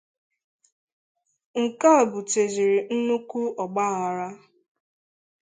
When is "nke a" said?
1.61-2.01